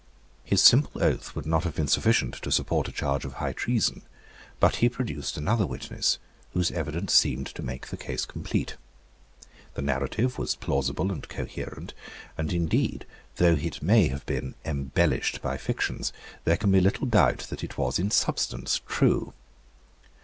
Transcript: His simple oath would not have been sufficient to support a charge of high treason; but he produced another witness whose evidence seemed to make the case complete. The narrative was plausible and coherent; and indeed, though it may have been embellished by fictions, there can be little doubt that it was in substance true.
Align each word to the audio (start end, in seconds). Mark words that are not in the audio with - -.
His 0.43 0.63
simple 0.63 1.03
oath 1.03 1.35
would 1.35 1.45
not 1.45 1.63
have 1.63 1.75
been 1.75 1.87
sufficient 1.87 2.33
to 2.41 2.51
support 2.51 2.87
a 2.87 2.91
charge 2.91 3.23
of 3.23 3.33
high 3.33 3.53
treason; 3.53 4.01
but 4.59 4.77
he 4.77 4.89
produced 4.89 5.37
another 5.37 5.67
witness 5.67 6.17
whose 6.53 6.71
evidence 6.71 7.13
seemed 7.13 7.45
to 7.45 7.61
make 7.61 7.85
the 7.85 7.97
case 7.97 8.25
complete. 8.25 8.77
The 9.75 9.83
narrative 9.83 10.39
was 10.39 10.55
plausible 10.55 11.11
and 11.11 11.29
coherent; 11.29 11.93
and 12.35 12.51
indeed, 12.51 13.05
though 13.35 13.53
it 13.53 13.83
may 13.83 14.07
have 14.07 14.25
been 14.25 14.55
embellished 14.65 15.39
by 15.39 15.57
fictions, 15.57 16.11
there 16.45 16.57
can 16.57 16.71
be 16.71 16.81
little 16.81 17.05
doubt 17.05 17.41
that 17.51 17.63
it 17.63 17.77
was 17.77 17.99
in 17.99 18.09
substance 18.09 18.81
true. 18.87 19.33